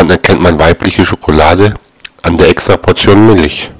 Woran 0.00 0.12
erkennt 0.12 0.40
man 0.40 0.58
weibliche 0.58 1.04
Schokolade? 1.04 1.74
An 2.22 2.34
der 2.34 2.48
extra 2.48 2.78
Portion 2.78 3.26
Milch. 3.26 3.70